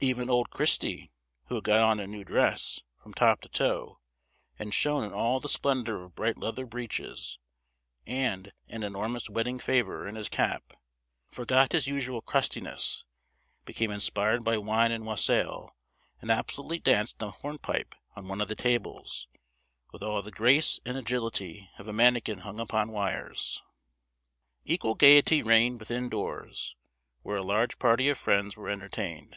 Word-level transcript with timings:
Even 0.00 0.30
old 0.30 0.50
Christy, 0.50 1.10
who 1.46 1.56
had 1.56 1.64
got 1.64 1.80
on 1.80 1.98
a 1.98 2.06
new 2.06 2.22
dress, 2.22 2.82
from 3.02 3.12
top 3.12 3.40
to 3.40 3.48
toe, 3.48 3.98
and 4.56 4.72
shone 4.72 5.02
in 5.02 5.12
all 5.12 5.40
the 5.40 5.48
splendour 5.48 6.04
of 6.04 6.14
bright 6.14 6.38
leather 6.38 6.64
breeches, 6.66 7.40
and 8.06 8.52
an 8.68 8.84
enormous 8.84 9.28
wedding 9.28 9.58
favour 9.58 10.06
in 10.06 10.14
his 10.14 10.28
cap, 10.28 10.72
forgot 11.32 11.72
his 11.72 11.88
usual 11.88 12.22
crustiness, 12.22 13.02
became 13.64 13.90
inspired 13.90 14.44
by 14.44 14.56
wine 14.56 14.92
and 14.92 15.04
wassail, 15.04 15.74
and 16.20 16.30
absolutely 16.30 16.78
danced 16.78 17.20
a 17.20 17.30
hornpipe 17.32 17.96
on 18.14 18.28
one 18.28 18.40
of 18.40 18.46
the 18.46 18.54
tables, 18.54 19.26
with 19.90 20.00
all 20.04 20.22
the 20.22 20.30
grace 20.30 20.78
and 20.86 20.96
agility 20.96 21.70
of 21.76 21.88
a 21.88 21.92
mannikin 21.92 22.42
hung 22.42 22.60
upon 22.60 22.92
wires. 22.92 23.64
Equal 24.64 24.94
gaiety 24.94 25.42
reigned 25.42 25.80
within 25.80 26.08
doors, 26.08 26.76
where 27.22 27.38
a 27.38 27.42
large 27.42 27.80
party 27.80 28.08
of 28.08 28.16
friends 28.16 28.56
were 28.56 28.68
entertained. 28.70 29.34